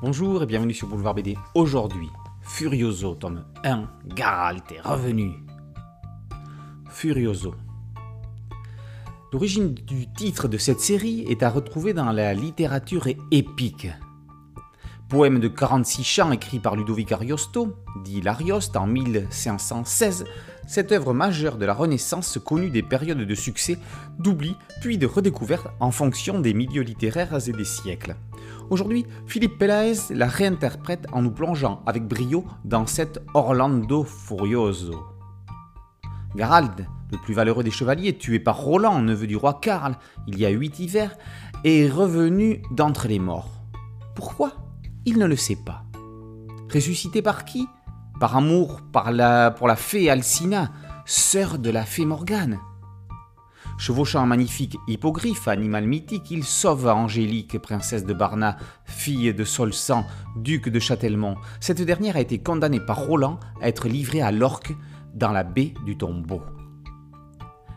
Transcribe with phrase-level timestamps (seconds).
[0.00, 1.36] Bonjour et bienvenue sur Boulevard BD.
[1.56, 2.08] Aujourd'hui,
[2.42, 5.32] Furioso, tome 1, Garalt est revenu.
[6.88, 7.52] Furioso.
[9.32, 13.88] L'origine du titre de cette série est à retrouver dans la littérature épique.
[15.08, 20.26] Poème de 46 chants écrit par Ludovic Ariosto, dit l'Arioste en 1516,
[20.68, 23.78] cette œuvre majeure de la Renaissance connut des périodes de succès,
[24.18, 28.14] d'oubli, puis de redécouverte en fonction des milieux littéraires et des siècles.
[28.70, 35.02] Aujourd'hui, Philippe Pelaez la réinterprète en nous plongeant avec brio dans cet Orlando Furioso.
[36.36, 39.96] Garald, le plus valeureux des chevaliers, tué par Roland, neveu du roi Karl,
[40.26, 41.16] il y a huit hivers,
[41.64, 43.62] est revenu d'entre les morts.
[44.14, 44.52] Pourquoi?
[45.06, 45.84] Il ne le sait pas.
[46.70, 47.66] Ressuscité par qui?
[48.20, 50.72] Par amour pour la fée Alcina,
[51.06, 52.58] sœur de la fée Morgane.
[53.78, 60.04] Chevauchant un magnifique hippogriffe, animal mythique, il sauve Angélique, princesse de Barna, fille de Solsan,
[60.34, 61.36] duc de Châtellemont.
[61.60, 64.74] Cette dernière a été condamnée par Roland à être livrée à l'orque
[65.14, 66.42] dans la baie du tombeau.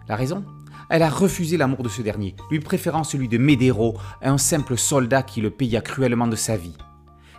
[0.07, 0.43] La raison?
[0.89, 5.21] Elle a refusé l'amour de ce dernier, lui préférant celui de Médéro, un simple soldat
[5.21, 6.75] qui le paya cruellement de sa vie.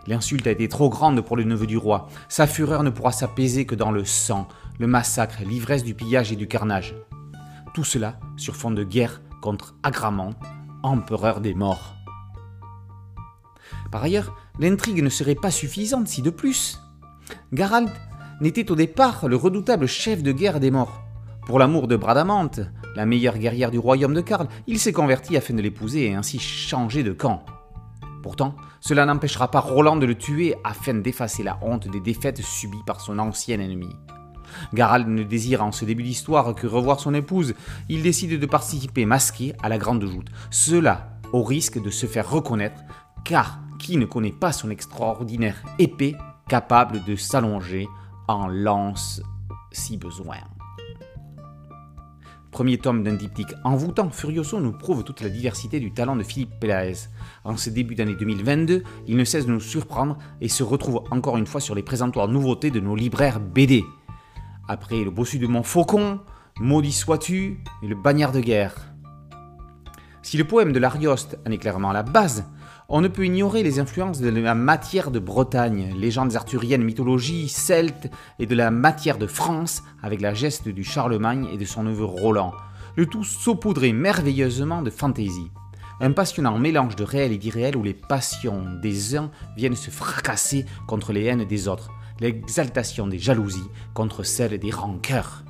[0.07, 2.09] L'insulte a été trop grande pour le neveu du roi.
[2.29, 6.37] Sa fureur ne pourra s'apaiser que dans le sang, le massacre, l'ivresse du pillage et
[6.37, 6.95] du carnage.
[7.75, 10.35] Tout cela sur fond de guerre contre Agramant,
[10.83, 11.95] empereur des morts.
[13.91, 16.81] Par ailleurs, l'intrigue ne serait pas suffisante si de plus.
[17.53, 17.91] Garald
[18.41, 21.03] n'était au départ le redoutable chef de guerre des morts.
[21.47, 22.61] Pour l'amour de Bradamante,
[22.97, 26.39] la meilleure guerrière du royaume de Karl, il s'est converti afin de l'épouser et ainsi
[26.39, 27.45] changer de camp.
[28.23, 32.83] Pourtant, cela n'empêchera pas Roland de le tuer afin d'effacer la honte des défaites subies
[32.87, 33.91] par son ancien ennemi.
[34.75, 37.55] Garald ne désire en ce début d'histoire que revoir son épouse.
[37.89, 40.29] Il décide de participer masqué à la grande joute.
[40.51, 42.83] Cela au risque de se faire reconnaître,
[43.25, 46.17] car qui ne connaît pas son extraordinaire épée
[46.49, 47.89] capable de s'allonger
[48.29, 49.23] en lance
[49.73, 50.37] si besoin
[52.53, 56.61] Premier tome d'un diptyque envoûtant, Furioso nous prouve toute la diversité du talent de Philippe
[56.61, 57.09] Pelaez.
[57.45, 61.39] En ce début d'année 2022, il ne cesse de nous surprendre et se retrouve encore
[61.39, 63.85] une fois sur les présentoirs nouveautés de nos libraires BD.
[64.69, 66.21] Après le bossu de mon faucon,
[66.61, 68.92] Maudit sois-tu et le bagnard de guerre.
[70.23, 72.45] Si le poème de l'Arioste en est clairement la base,
[72.89, 78.09] on ne peut ignorer les influences de la matière de Bretagne, légendes arthuriennes, mythologie celte
[78.39, 82.05] et de la matière de France avec la geste du Charlemagne et de son neveu
[82.05, 82.53] Roland.
[82.97, 85.51] Le tout saupoudré merveilleusement de fantaisie.
[86.01, 90.67] Un passionnant mélange de réel et d'irréel où les passions des uns viennent se fracasser
[90.87, 91.91] contre les haines des autres
[92.21, 95.45] l'exaltation des jalousies contre celle des rancœurs.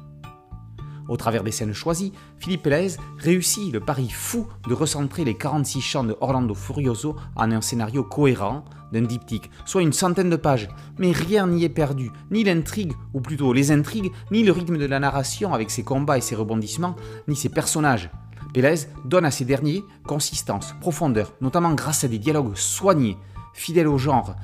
[1.09, 5.81] Au travers des scènes choisies, Philippe Pelaez réussit le pari fou de recentrer les 46
[5.81, 10.69] chants de Orlando Furioso en un scénario cohérent d'un diptyque, soit une centaine de pages,
[10.99, 14.87] mais rien n'y est perdu, ni l'intrigue, ou plutôt les intrigues, ni le rythme de
[14.87, 16.97] la narration avec ses combats et ses rebondissements,
[17.27, 18.11] ni ses personnages.
[18.53, 23.17] Pelaez donne à ces derniers consistance, profondeur, notamment grâce à des dialogues soignés,
[23.55, 24.35] fidèles au genre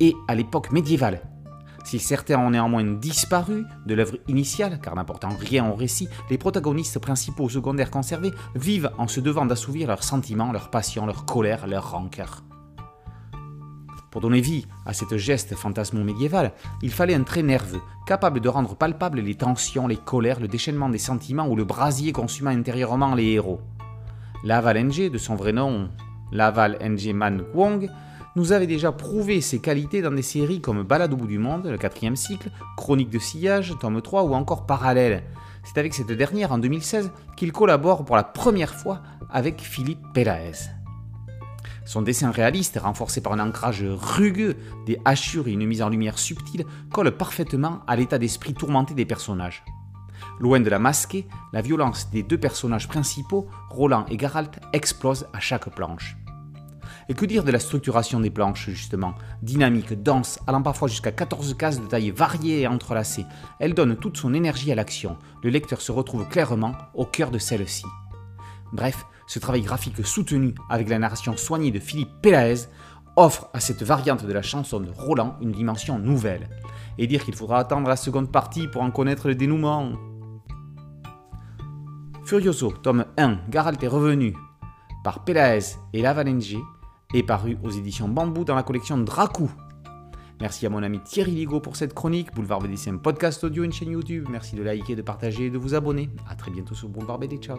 [0.00, 1.22] et à l'époque médiévale,
[1.84, 6.98] si certains ont néanmoins disparu de l'œuvre initiale, car n'apportant rien au récit, les protagonistes
[6.98, 11.66] principaux ou secondaires conservés vivent en se devant d'assouvir leurs sentiments, leurs passions, leur colère,
[11.66, 12.42] leur rancœur.
[14.10, 16.52] Pour donner vie à cette geste fantasmo médiéval,
[16.82, 20.88] il fallait un trait nerveux, capable de rendre palpables les tensions, les colères, le déchaînement
[20.88, 23.60] des sentiments ou le brasier consumant intérieurement les héros.
[24.44, 25.90] Laval NG, de son vrai nom
[26.30, 27.90] Laval NG Man Wong,
[28.36, 31.66] nous avait déjà prouvé ses qualités dans des séries comme Balade au bout du monde,
[31.66, 35.22] le quatrième cycle, Chronique de sillage, tome 3 ou encore Parallèle.
[35.62, 40.68] C'est avec cette dernière, en 2016, qu'il collabore pour la première fois avec Philippe Pelaez.
[41.86, 44.56] Son dessin réaliste, renforcé par un ancrage rugueux,
[44.86, 49.04] des hachures et une mise en lumière subtile, colle parfaitement à l'état d'esprit tourmenté des
[49.04, 49.64] personnages.
[50.40, 55.40] Loin de la masquer, la violence des deux personnages principaux, Roland et Geralt, explose à
[55.40, 56.16] chaque planche.
[57.08, 59.14] Et que dire de la structuration des planches, justement?
[59.42, 63.26] Dynamique, dense, allant parfois jusqu'à 14 cases de taille variée et entrelacées.
[63.60, 65.18] Elle donne toute son énergie à l'action.
[65.42, 67.84] Le lecteur se retrouve clairement au cœur de celle-ci.
[68.72, 72.68] Bref, ce travail graphique soutenu avec la narration soignée de Philippe Pelaez
[73.16, 76.48] offre à cette variante de la chanson de Roland une dimension nouvelle.
[76.98, 79.92] Et dire qu'il faudra attendre la seconde partie pour en connaître le dénouement.
[82.24, 84.34] Furioso, tome 1, Garalt est revenu,
[85.02, 86.62] par Pelaez et Lavalengie,
[87.12, 89.50] est paru aux éditions Bambou dans la collection Dracou.
[90.40, 92.34] Merci à mon ami Thierry Ligo pour cette chronique.
[92.34, 94.26] Boulevard BD, c'est podcast audio, une chaîne YouTube.
[94.30, 96.10] Merci de liker, de partager et de vous abonner.
[96.28, 97.36] A très bientôt sur Boulevard BD.
[97.38, 97.58] Ciao